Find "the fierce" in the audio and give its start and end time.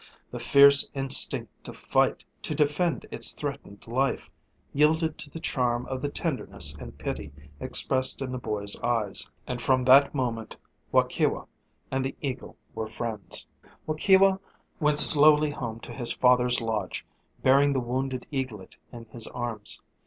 0.31-0.89